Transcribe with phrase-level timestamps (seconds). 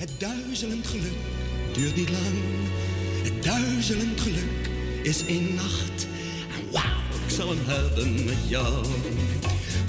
[0.00, 1.20] Het duizelend geluk
[1.72, 2.38] duurt niet lang.
[3.22, 4.70] Het duizelend geluk
[5.02, 6.06] is in nacht.
[6.54, 8.84] En wauw, ik zal hem hebben met jou.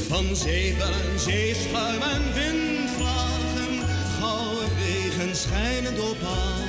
[0.08, 3.74] Van en zeeschuim en windvlagen,
[4.20, 6.64] gouden wegen schijnen door paal.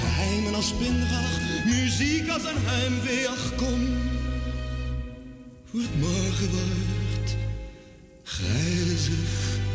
[0.00, 3.86] Geheimen als spinrag, muziek als een heimwee, kom.
[5.70, 7.36] Hoe het morgen wordt,
[8.22, 9.66] grijzig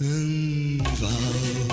[0.00, 1.70] en vaal.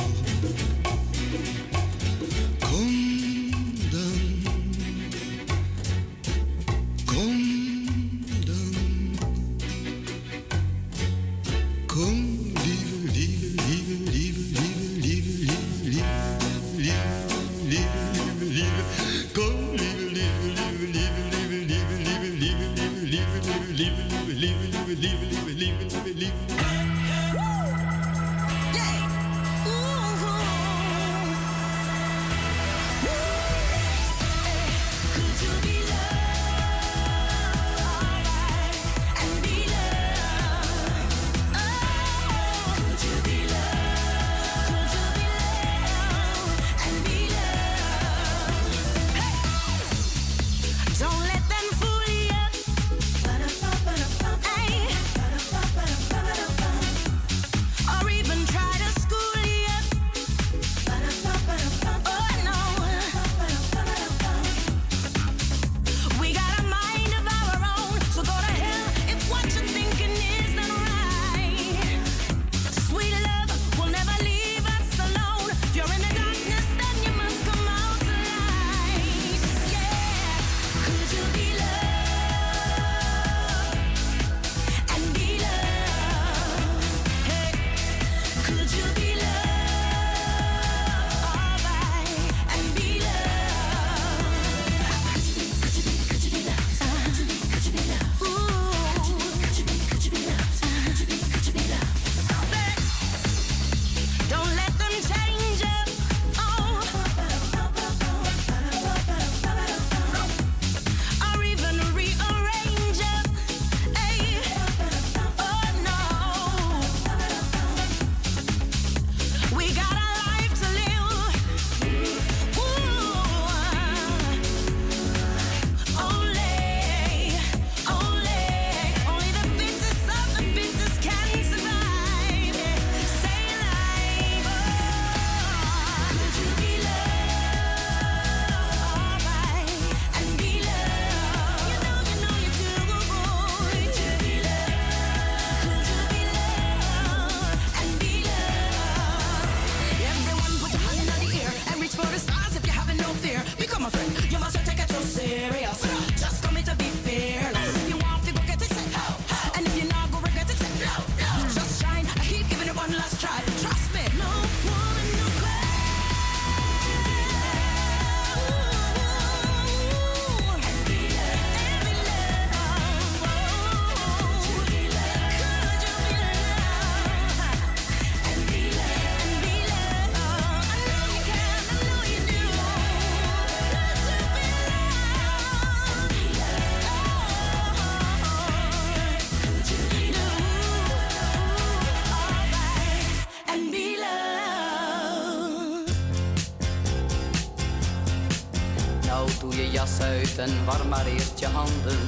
[200.65, 201.99] Warm maar eerst je handen.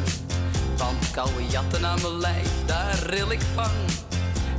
[0.78, 3.72] Want koude jatten aan mijn lijf, daar ril ik van.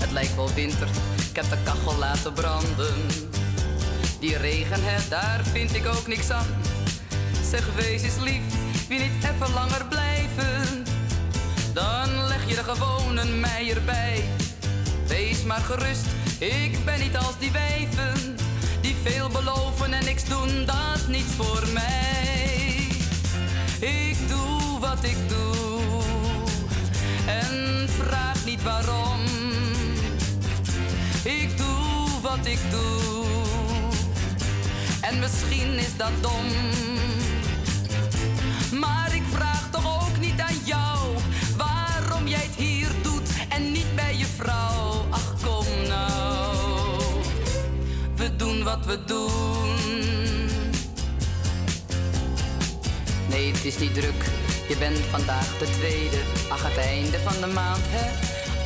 [0.01, 0.89] Het lijkt wel winter,
[1.31, 2.95] ik heb de kachel laten branden.
[4.21, 6.47] Die regen, hè, daar vind ik ook niks aan.
[7.51, 8.43] Zeg, wees eens lief,
[8.89, 10.85] wie niet even langer blijven?
[11.73, 14.25] Dan leg je er gewoon een mei erbij.
[15.07, 16.07] Wees maar gerust,
[16.39, 18.37] ik ben niet als die wijven.
[18.81, 22.60] Die veel beloven en niks doen, dat niets voor mij.
[23.81, 26.03] Ik doe wat ik doe
[27.27, 29.21] en vraag niet waarom.
[31.23, 33.25] Ik doe wat ik doe
[35.01, 36.47] en misschien is dat dom.
[38.81, 40.99] Maar ik vraag toch ook niet aan jou
[41.57, 45.07] waarom jij het hier doet en niet bij je vrouw.
[45.11, 47.23] Ach kom nou,
[48.17, 49.80] we doen wat we doen.
[53.31, 54.25] Nee, het is niet druk.
[54.69, 56.17] Je bent vandaag de tweede.
[56.49, 58.07] Ach, het einde van de maand, hè?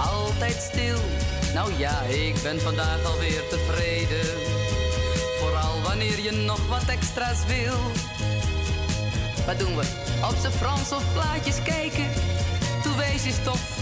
[0.02, 0.99] Altijd stil.
[1.55, 4.26] Nou ja, ik ben vandaag alweer tevreden.
[5.38, 7.78] vooral wanneer je nog wat extra's wil.
[9.46, 9.84] Wat doen we?
[10.22, 12.08] Op z'n Frans of plaatjes kijken?
[12.82, 13.78] Toe wees je stof.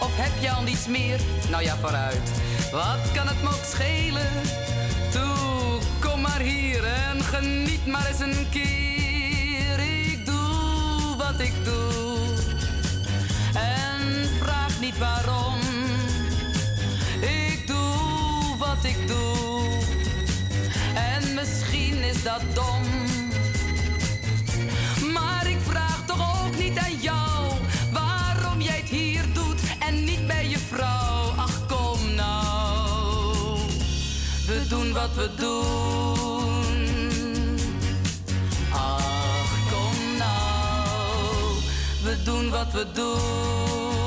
[0.00, 1.20] Of heb je al niets meer?
[1.50, 2.30] Nou ja, vooruit.
[2.72, 4.30] Wat kan het me ook schelen?
[5.10, 8.95] Toe, kom maar hier en geniet maar eens een keer.
[11.30, 12.18] Wat ik doe.
[13.54, 15.58] En vraag niet waarom.
[17.20, 19.68] Ik doe wat ik doe.
[20.94, 22.82] En misschien is dat dom.
[25.12, 27.52] Maar ik vraag toch ook niet aan jou
[27.92, 31.32] waarom jij het hier doet en niet bij je vrouw.
[31.36, 33.58] Ach, kom nou.
[34.46, 36.35] We doen wat we doen.
[42.26, 44.05] Doen wat we doen.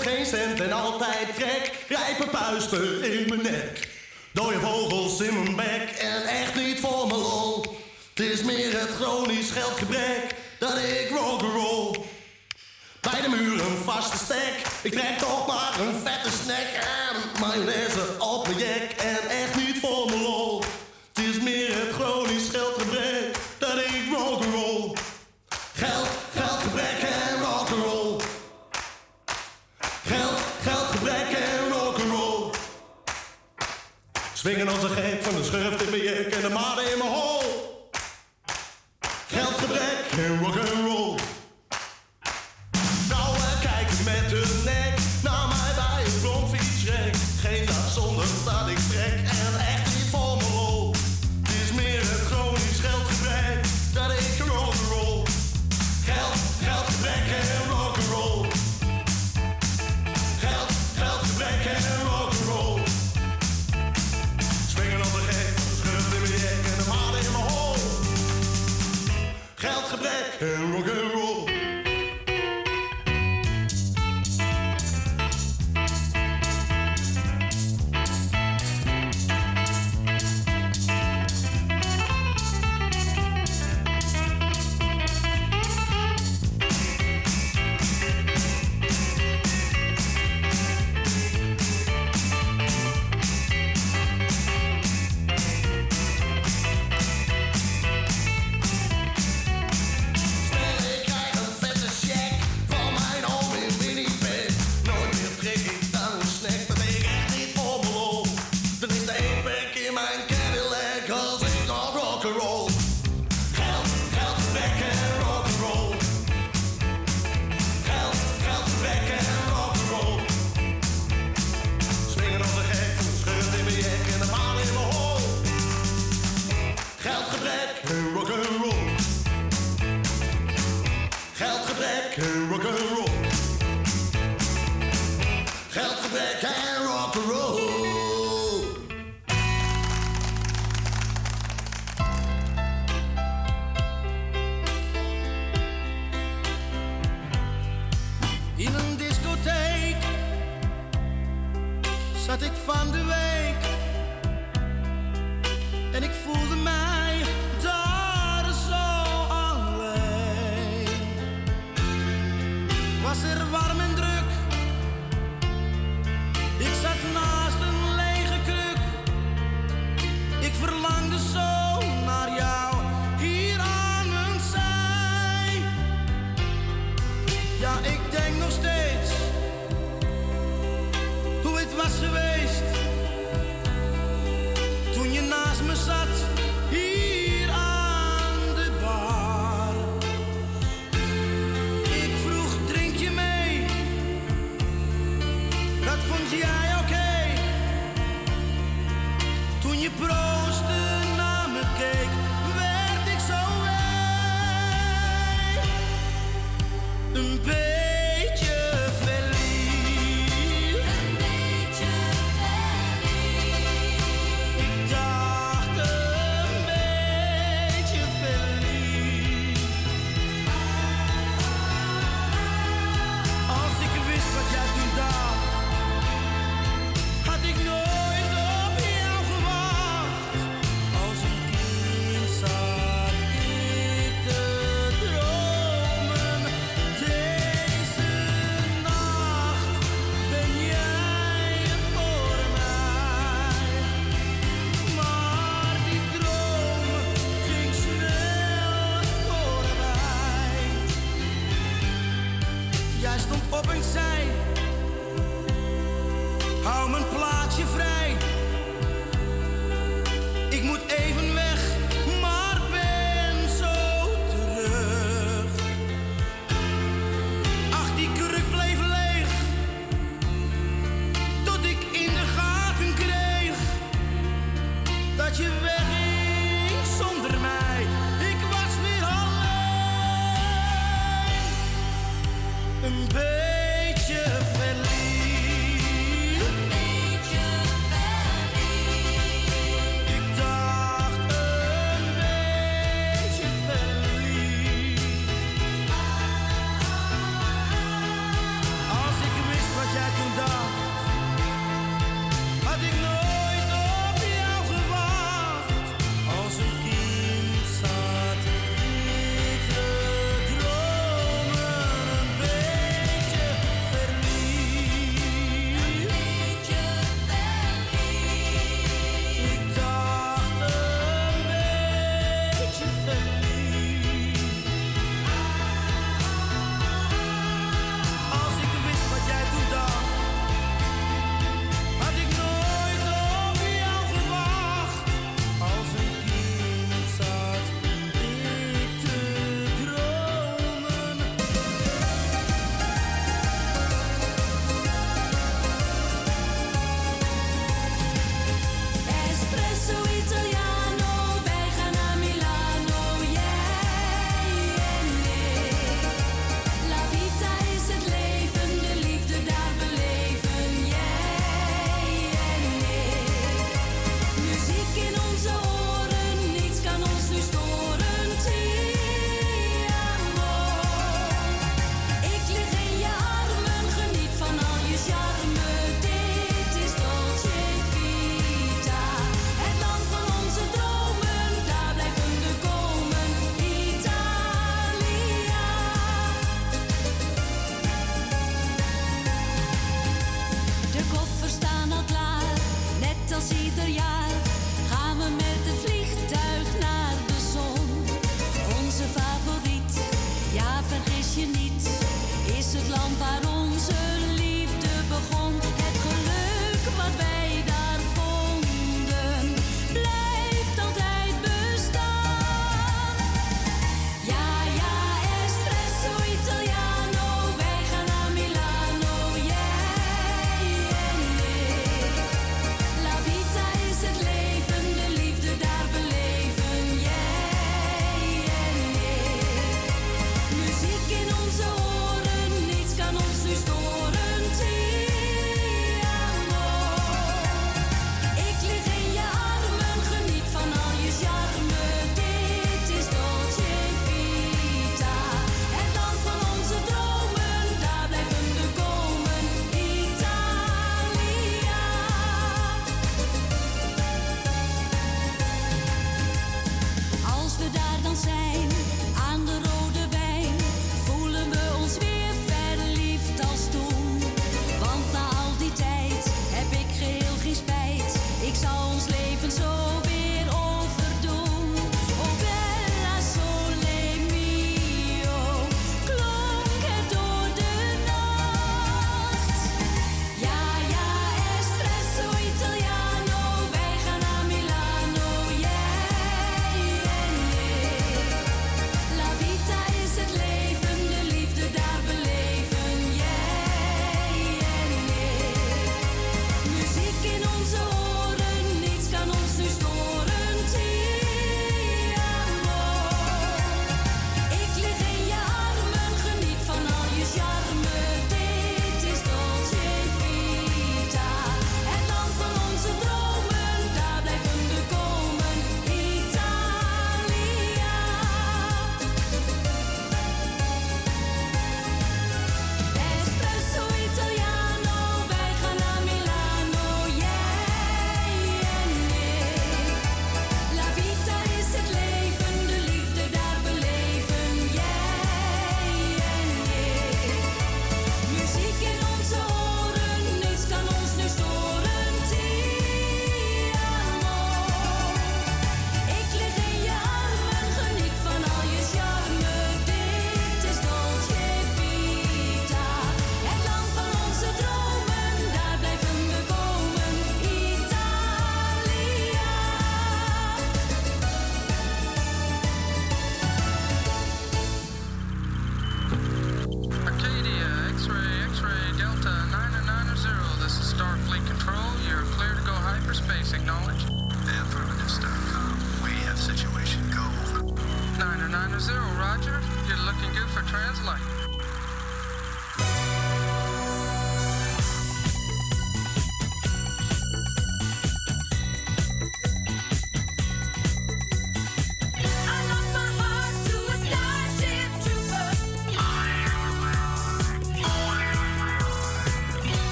[0.00, 1.72] Geen cent en altijd trek.
[1.88, 3.88] Rijpe puisten in mijn nek.
[4.32, 5.90] Dode vogels in mijn bek.
[5.98, 7.76] En echt niet voor mijn lol.
[8.14, 10.34] Het is meer het chronisch geldgebrek.
[10.58, 11.96] Dat ik rock'n'roll.
[13.00, 14.54] Bij de muur een vaste stek.
[14.82, 16.68] Ik trek toch maar een vette snack.
[17.08, 18.92] En mayonaise op mijn jek.
[18.96, 19.29] En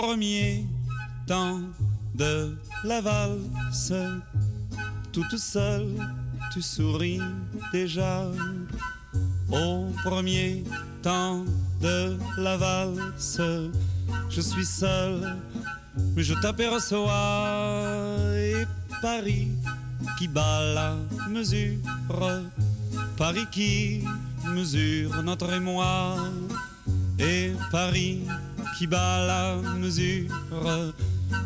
[0.00, 0.66] premier
[1.24, 1.60] temps
[2.16, 3.92] de la valse,
[5.12, 5.94] toute seule,
[6.52, 7.20] tu souris
[7.72, 8.26] déjà.
[9.52, 10.64] Au premier
[11.00, 11.44] temps
[11.80, 13.40] de la valse,
[14.28, 15.36] je suis seul,
[16.16, 17.36] mais je t'aperçois.
[18.34, 18.66] Et
[19.00, 19.48] Paris
[20.18, 20.96] qui bat la
[21.30, 21.78] mesure,
[23.16, 24.02] Paris qui
[24.48, 26.16] mesure notre émoi.
[27.20, 28.22] Et Paris
[28.78, 30.30] qui bat la mesure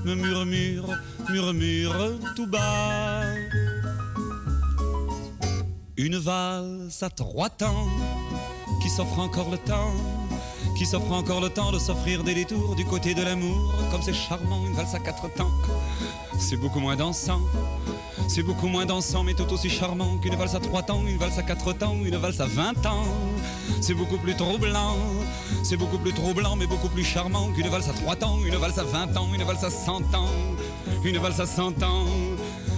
[0.05, 0.97] me murmure,
[1.31, 3.23] murmure tout bas.
[5.97, 7.89] Une valse à trois temps
[8.83, 9.93] qui s'offre encore le temps,
[10.77, 13.75] qui s'offre encore le temps de s'offrir des détours du côté de l'amour.
[13.91, 15.51] Comme c'est charmant, une valse à quatre temps,
[16.39, 17.41] c'est beaucoup moins dansant.
[18.29, 21.39] C'est beaucoup moins dansant, mais tout aussi charmant qu'une valse à trois temps, une valse
[21.39, 23.07] à quatre temps, une valse à vingt ans.
[23.81, 24.97] C'est beaucoup plus troublant,
[25.63, 28.79] c'est beaucoup plus troublant, mais beaucoup plus charmant qu'une valse à trois temps, une valse
[28.79, 30.29] à vingt ans, une valse à cent ans,
[31.05, 32.07] une valse à cent ans.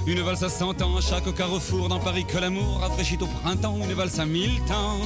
[0.07, 3.77] Une valse à cent ans à chaque carrefour dans Paris que l'amour rafraîchit au printemps.
[3.85, 4.99] Une valse à mille temps,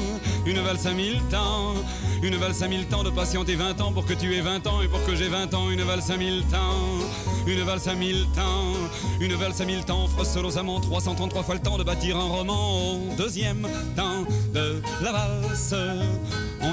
[0.47, 1.75] une valse à mille temps,
[2.23, 4.81] une valse à mille temps de patienter vingt ans pour que tu aies vingt ans
[4.83, 5.69] et pour que j'ai vingt ans.
[5.69, 7.05] Une valse à mille temps,
[7.47, 8.73] une valse à mille temps,
[9.21, 10.09] une valse à mille temps
[10.57, 12.95] amants 333 fois le temps de bâtir un roman.
[12.95, 15.75] Au deuxième temps de la valse,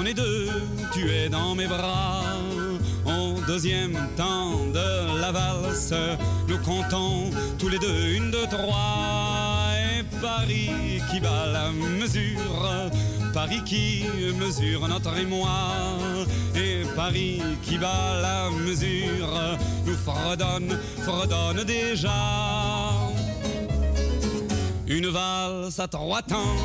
[0.02, 0.48] on deux,
[0.92, 2.22] tu es dans mes bras.
[3.04, 5.94] Au deuxième temps de la valse,
[6.48, 9.70] nous comptons tous les deux une, deux, trois.
[9.76, 12.90] Et Paris qui bat la mesure,
[13.32, 14.04] Paris qui
[14.40, 15.48] mesure notre émoi.
[16.56, 22.10] Et Paris qui bat la mesure, nous fredonne, fredonne déjà.
[24.88, 26.56] Une valse à trois temps,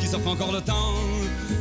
[0.00, 0.94] qui s'offre encore le temps,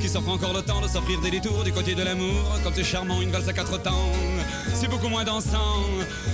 [0.06, 2.84] qui s'offre encore le temps de s'offrir des détours du côté de l'amour, comme c'est
[2.84, 4.12] charmant une valse à quatre temps.
[4.86, 5.82] C'est beaucoup moins dansant,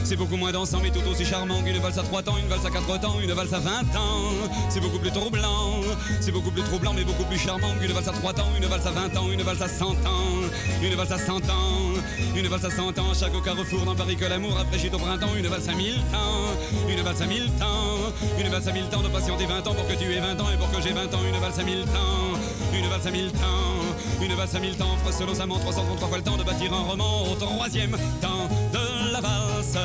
[0.04, 2.66] c'est beaucoup moins dansant, mais tout aussi charmant qu'une valse à trois temps, une valse
[2.66, 4.34] à quatre temps, une valse à vingt ans.
[4.68, 5.80] C'est beaucoup plus troublant,
[6.20, 8.86] c'est beaucoup plus troublant, mais beaucoup plus charmant qu'une valse à trois temps, une valse
[8.86, 10.42] à vingt ans, une valse à cent ans,
[10.84, 11.94] une valse à cent ans,
[12.36, 13.12] une valse à cent ans.
[13.12, 16.90] À chaque carrefour dans Paris que l'amour rafraîchit au printemps, une valse à mille temps,
[16.90, 19.88] une valse à mille temps, une valse à mille temps de patienter vingt ans pour
[19.88, 21.86] que tu aies vingt ans et pour que j'ai vingt ans, une valse à mille
[21.86, 22.38] temps,
[22.74, 26.18] une valse à mille temps, une valse à mille temps, offre aux amants 333 fois
[26.18, 28.41] le temps de bâtir un roman au troisième temps
[28.72, 29.78] de la valse.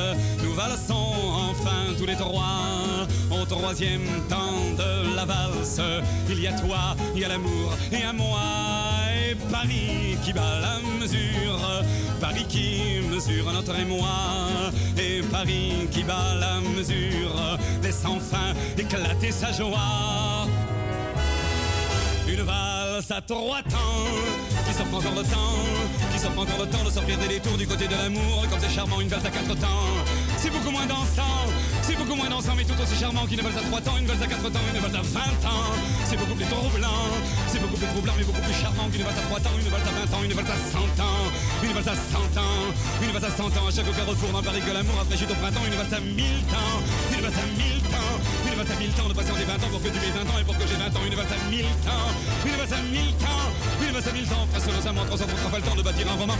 [0.42, 1.14] Nous valsons
[1.50, 5.80] enfin tous les trois au troisième temps de la valse.
[6.28, 8.40] Il y a toi, il y a l'amour et à moi.
[9.28, 11.60] Et Paris qui bat la mesure,
[12.20, 14.06] Paris qui mesure notre émoi.
[14.98, 20.46] Et Paris qui bat la mesure, laisse enfin éclater sa joie.
[22.96, 24.08] À trois temps,
[24.66, 25.60] qui s'offre encore le temps,
[26.10, 28.74] qui s'offre encore le temps de sortir des détours du côté de l'amour, comme c'est
[28.74, 29.92] charmant une valse à quatre temps.
[30.38, 31.44] C'est beaucoup moins dansant,
[31.82, 34.22] c'est beaucoup moins dansant, mais tout aussi charmant qu'une valse à trois temps, une valse
[34.22, 35.76] à quatre temps, une valse à vingt ans.
[36.08, 37.04] C'est beaucoup plus troublant,
[37.52, 39.86] c'est beaucoup plus troublant, mais beaucoup plus charmant qu'une valse à trois temps, une valse
[39.86, 41.24] à vingt ans, une valse à cent ans,
[41.62, 42.72] une valse à cent ans,
[43.04, 43.66] une valse à cent ans.
[43.68, 46.80] À chaque carrefour dans Paris que l'amour rafraîchit au printemps, une valse à mille temps,
[47.12, 47.85] une valse à mille temps,
[48.46, 50.38] une valse à mille temps de patienter vingt ans pour que tu aies vingt ans
[50.40, 52.08] et pour que j'ai vingt ans, une valse à mille temps,
[52.44, 53.46] une valse à mille temps,
[53.82, 54.46] une valse à mille temps.
[54.52, 56.36] Face aux amants, 333 fois le temps de bâtir un roman.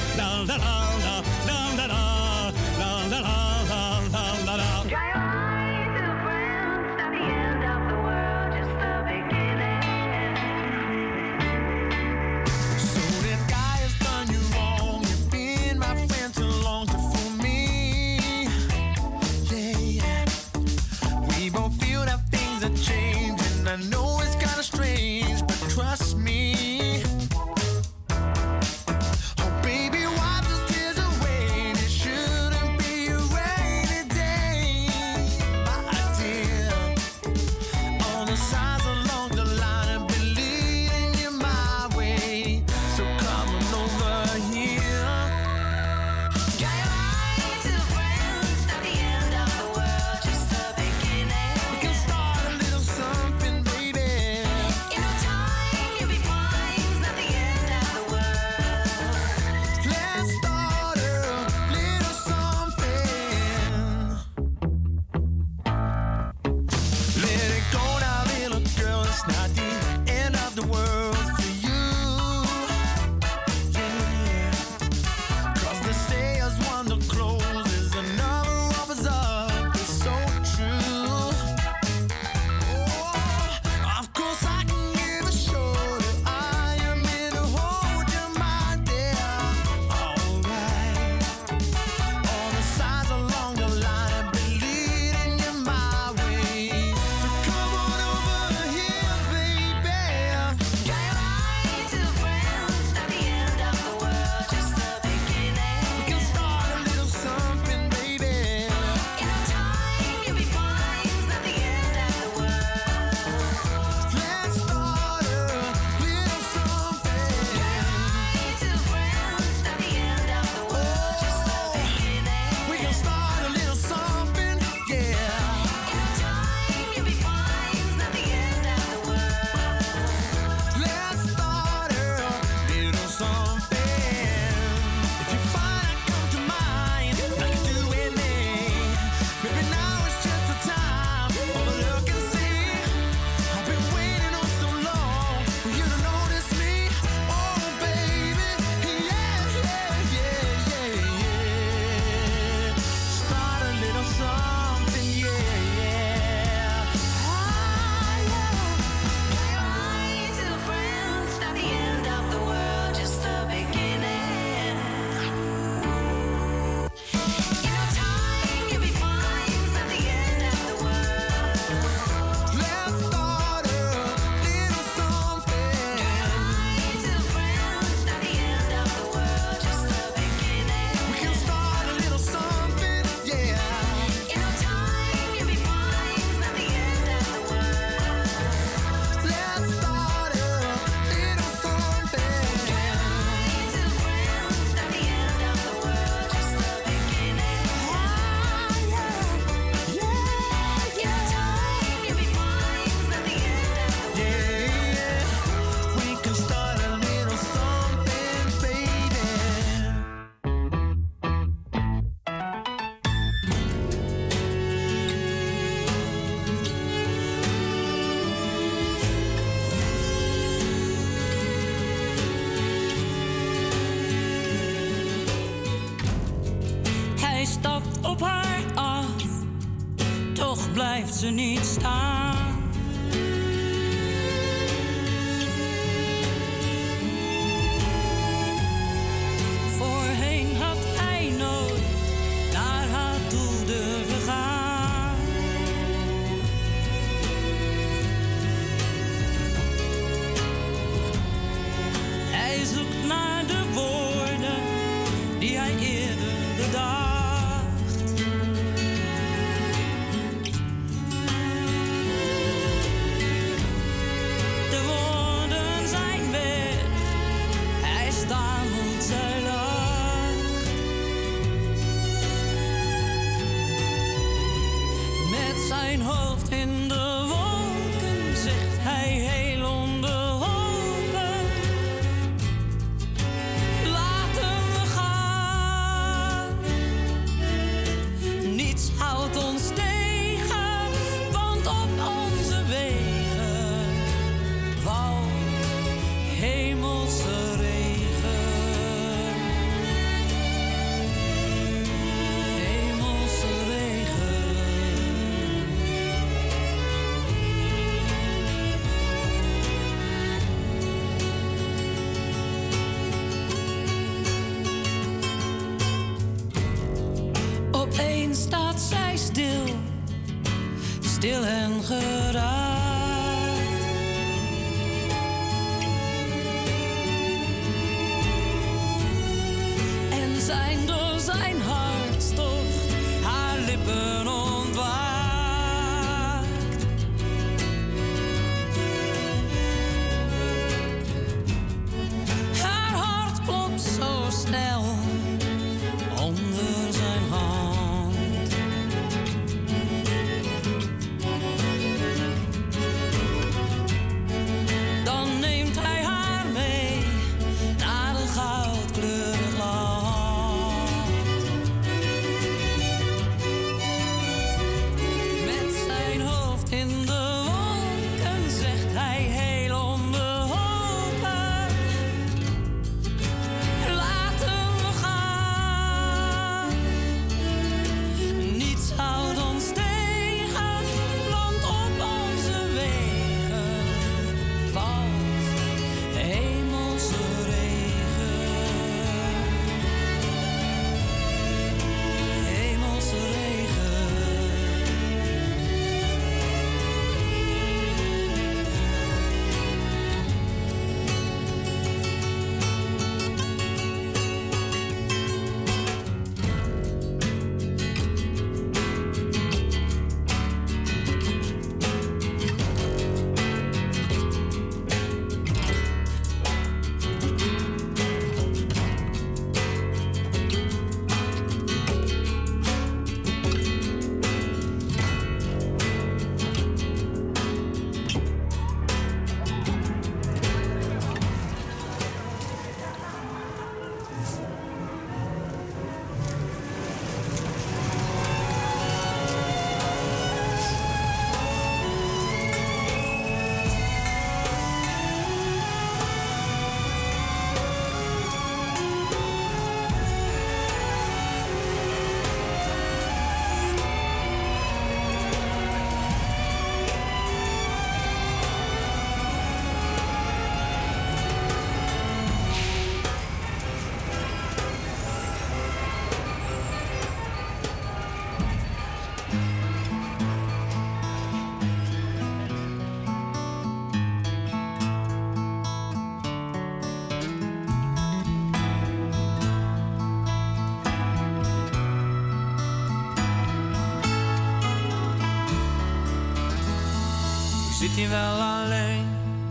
[487.97, 489.07] misschien wel alleen,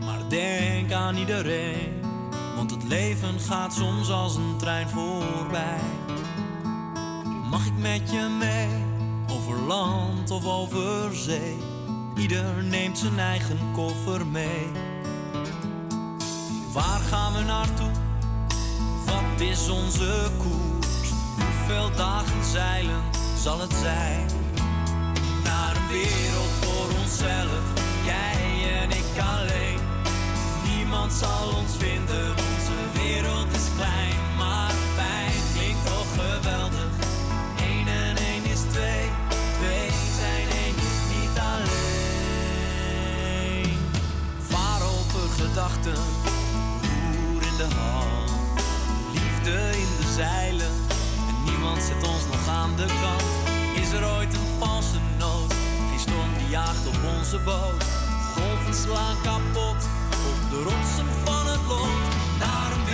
[0.05, 2.01] maar denk aan iedereen.
[2.55, 5.79] Want het leven gaat soms als een trein voorbij.
[7.49, 8.67] Mag ik met je mee,
[9.31, 11.57] over land of over zee?
[12.15, 14.71] Ieder neemt zijn eigen koffer mee.
[16.73, 17.91] Waar gaan we naartoe?
[19.05, 21.11] Wat is onze koers?
[21.35, 23.01] Hoeveel dagen zeilen
[23.41, 24.25] zal het zijn?
[25.43, 27.84] Naar een wereld voor onszelf
[29.19, 29.79] alleen.
[30.63, 36.91] Niemand zal ons vinden, onze wereld is klein, maar pijn Klinkt toch geweldig.
[37.69, 39.09] Eén en één is 2,
[39.59, 39.89] 2
[40.19, 41.75] zijn één is niet alleen.
[44.49, 46.01] Waarover gedachten,
[47.15, 48.31] roer in de hand,
[49.13, 50.73] Liefde in de zeilen,
[51.29, 53.23] en niemand zet ons nog aan de kant.
[53.81, 55.49] Is er ooit een valse nood?
[55.89, 57.94] Die storm die jaagt op onze boot
[58.73, 59.81] slaan kapot
[60.29, 61.89] op de rotsen van het lot.
[62.39, 62.84] Daarom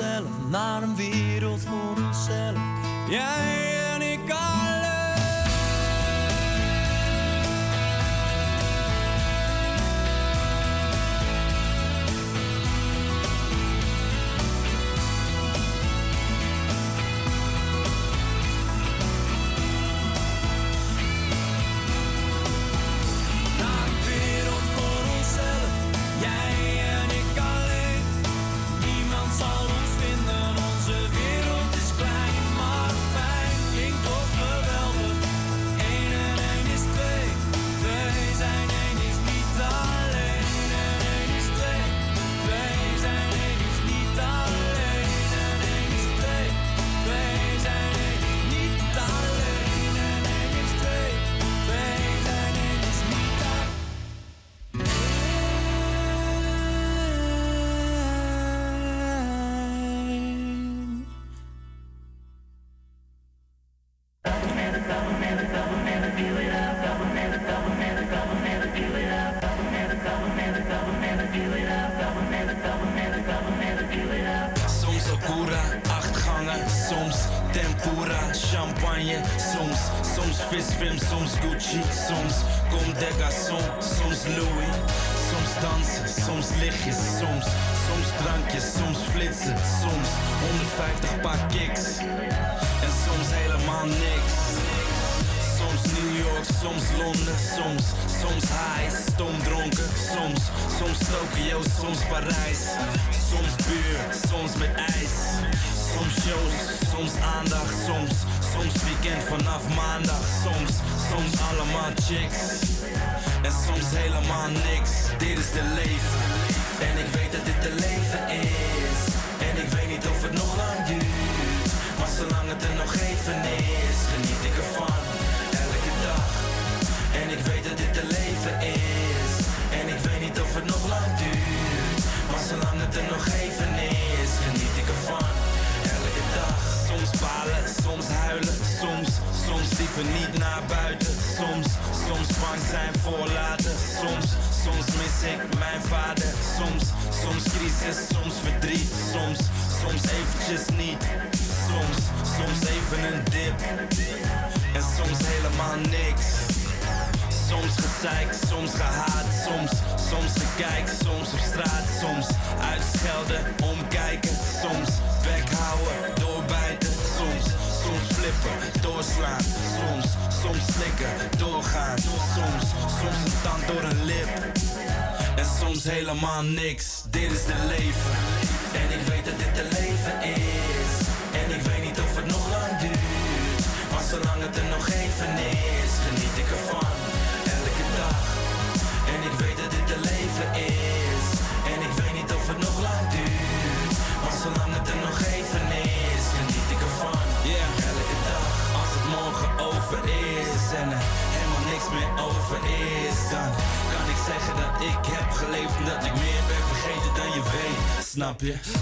[0.00, 2.58] onszelf, naar een wereld voor onszelf.
[3.08, 3.59] Jij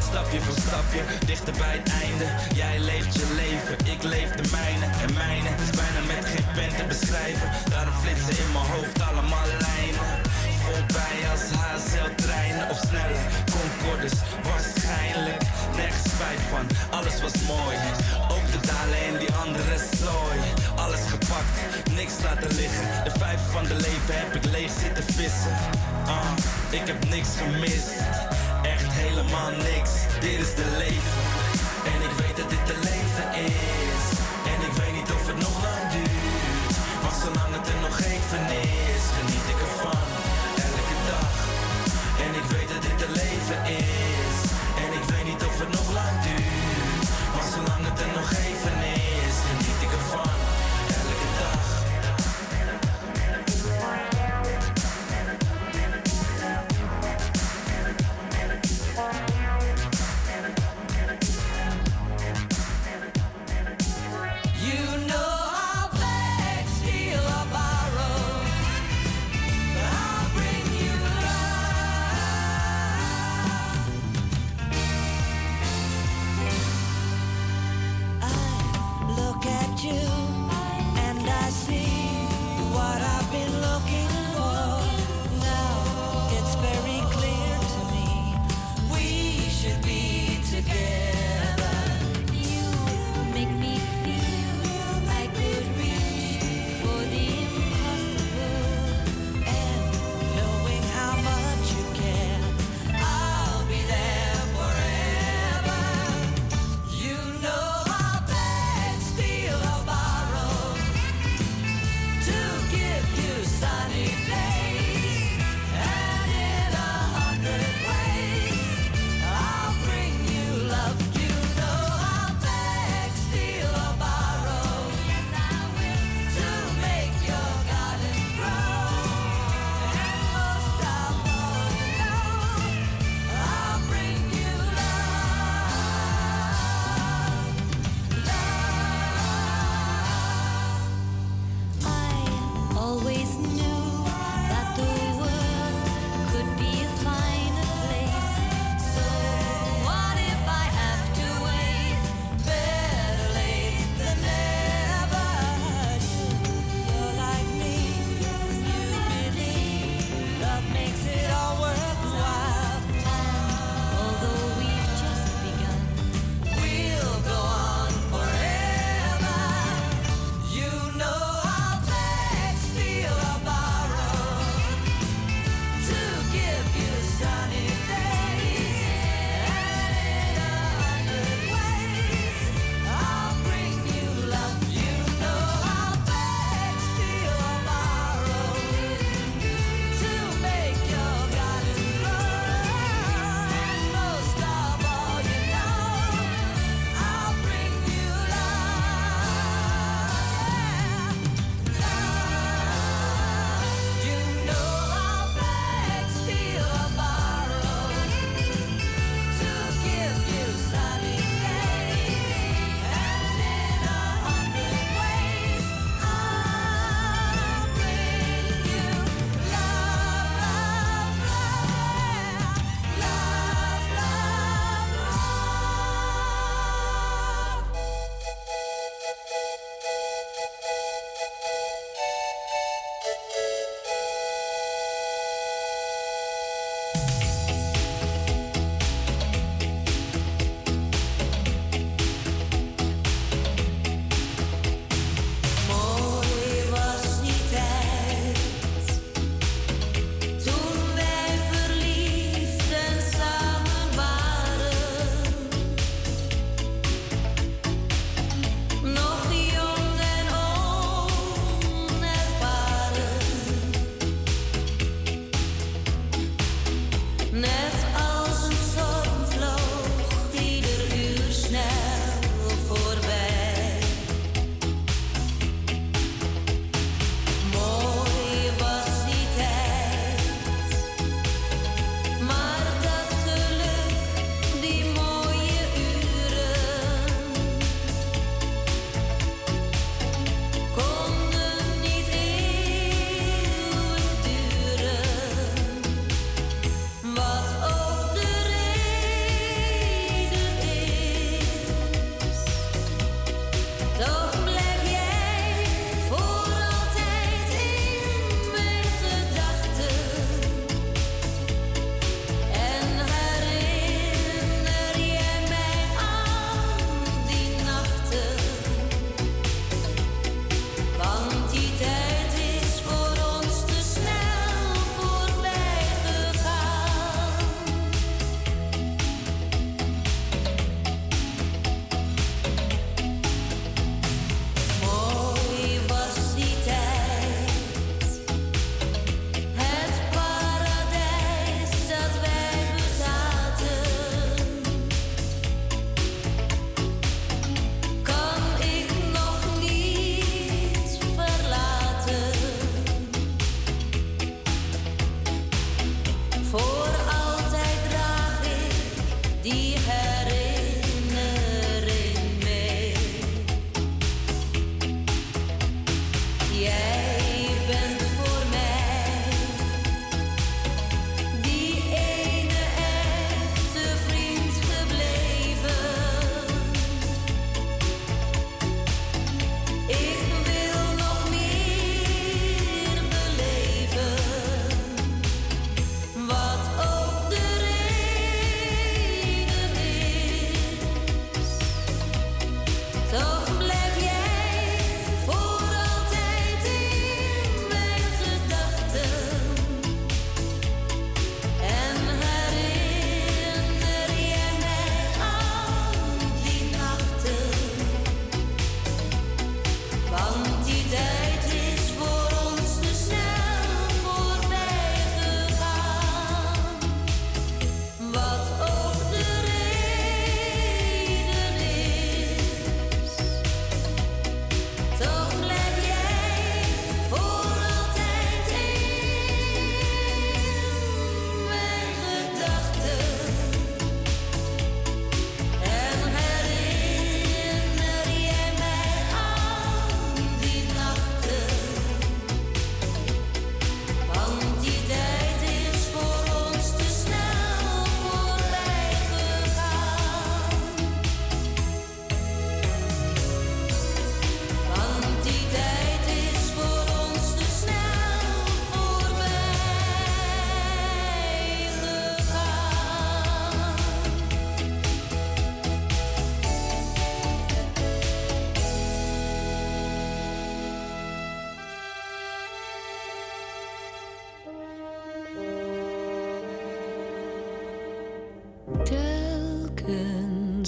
[0.09, 2.27] stapje, voor stapje, dichter bij het einde.
[2.55, 4.87] Jij leeft je leven, ik leef de mijne.
[5.05, 7.49] En mijne is bijna met geen pen te beschrijven.
[7.71, 10.07] Daarom flitsen in mijn hoofd allemaal lijnen.
[10.65, 13.23] Voorbij als HZL-treinen of sneller.
[13.57, 14.17] Concordes,
[14.49, 15.43] waarschijnlijk.
[15.77, 16.65] Nergens spijt van,
[16.99, 17.77] alles was mooi.
[18.35, 20.39] Ook de dalen en die andere slooi.
[20.85, 21.55] Alles gepakt,
[22.01, 22.87] niks laten liggen.
[23.07, 25.55] De vijf van de leven heb ik leeg zitten vissen.
[26.17, 26.33] Ah,
[26.79, 27.97] ik heb niks gemist
[29.07, 29.93] helemaal niks.
[30.21, 31.23] Dit is de leven.
[31.93, 34.03] En ik weet dat dit de leven is.
[34.53, 36.75] En ik weet niet of het nog lang duurt.
[37.03, 38.43] Maar zolang het er nog even
[38.95, 39.78] is, geniet ik ervan.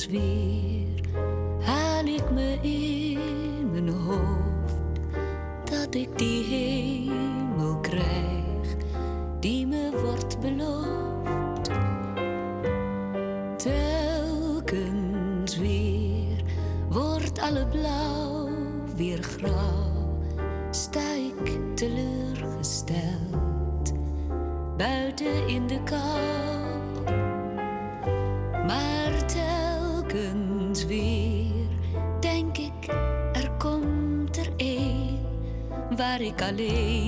[0.09, 0.69] wie
[36.51, 36.99] waar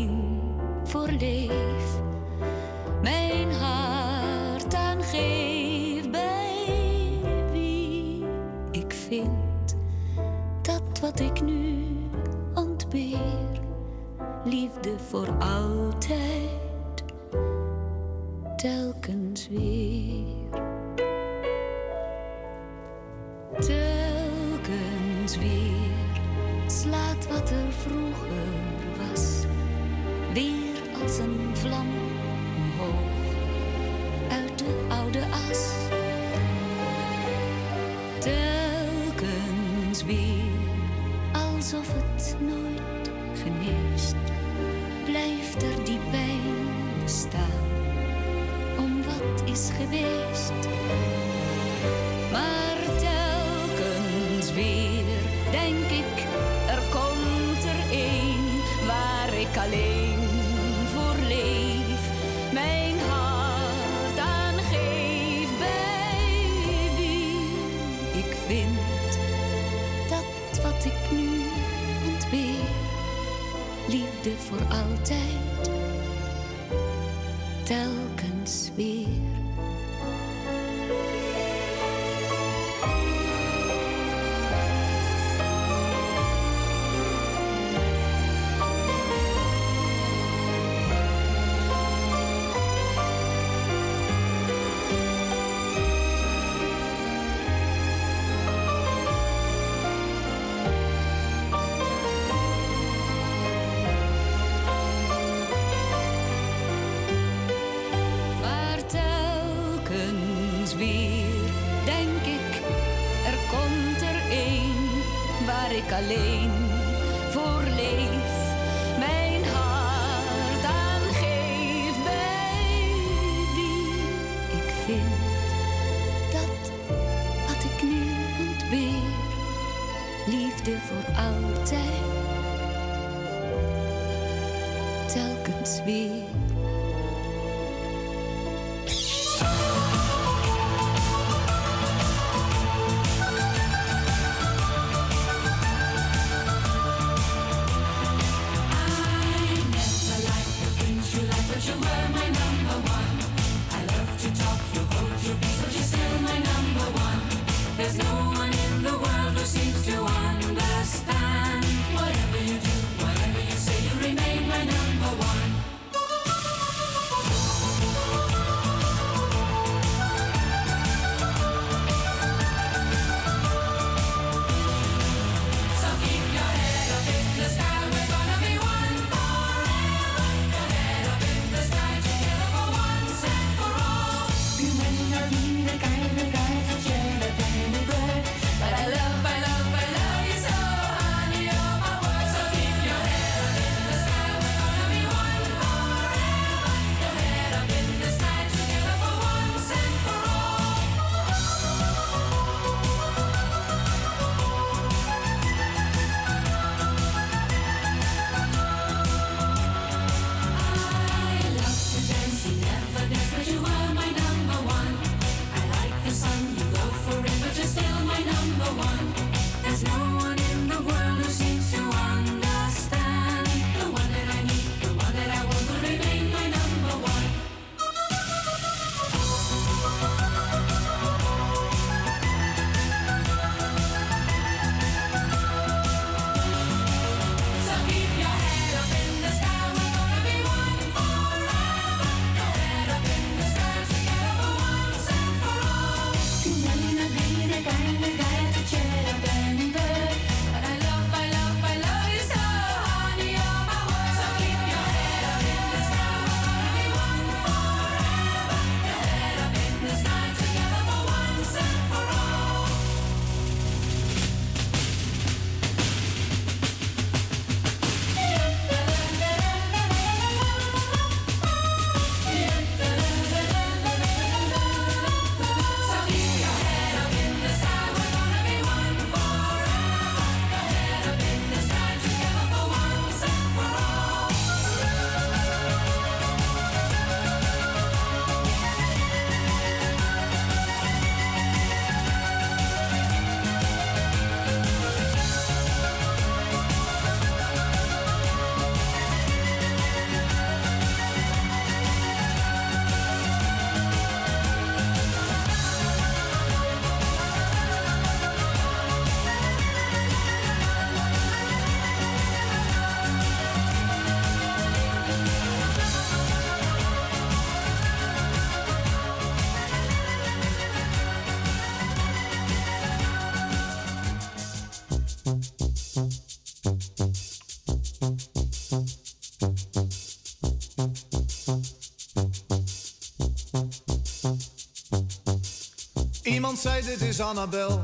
[336.53, 337.83] Iemand zei dit is Annabel.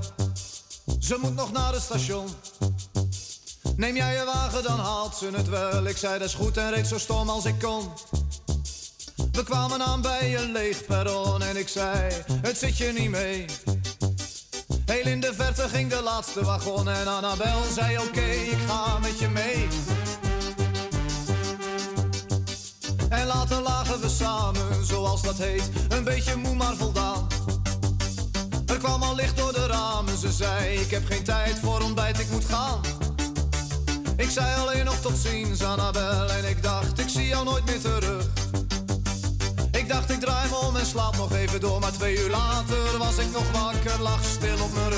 [0.99, 2.29] Ze moet nog naar het station.
[3.77, 5.85] Neem jij je wagen, dan haalt ze het wel.
[5.87, 7.89] Ik zei dat is goed en reed zo stom als ik kon.
[9.33, 12.13] We kwamen aan bij een leeg perron en ik zei,
[12.43, 13.45] het zit je niet mee.
[14.85, 19.19] Heel in de verte ging de laatste wagon en Annabel zei oké, ik ga met
[19.19, 19.69] je mee.
[23.09, 27.08] En later lagen we samen, zoals dat heet, een beetje moe maar voldaan.
[29.19, 32.81] Licht door de ramen, ze zei ik heb geen tijd voor ontbijt, ik moet gaan.
[34.17, 37.81] Ik zei alleen nog tot ziens Annabel en ik dacht ik zie jou nooit meer
[37.81, 38.25] terug.
[39.73, 42.99] Ik dacht ik draai me om en slaap nog even door, maar twee uur later
[42.99, 44.98] was ik nog wakker, lag stil op mijn rug.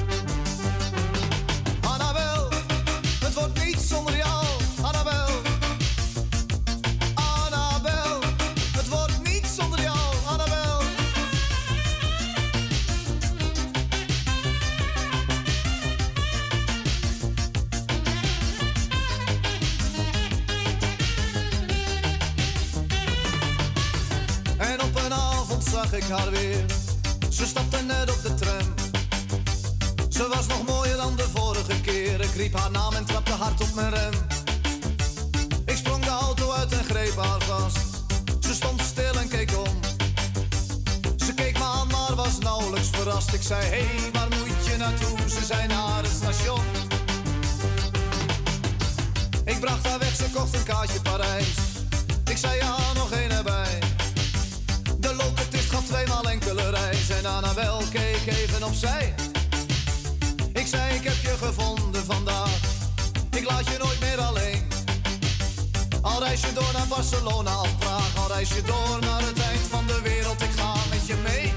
[66.31, 68.17] reis je door naar Barcelona of Praag.
[68.17, 70.41] Al reis je door naar het eind van de wereld.
[70.41, 71.53] Ik ga met je mee.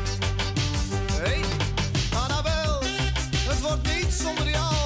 [1.12, 1.40] Hey,
[2.22, 2.80] Annabel,
[3.48, 4.83] het wordt niet zonder jou.